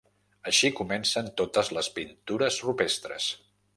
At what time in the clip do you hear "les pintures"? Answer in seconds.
1.79-2.59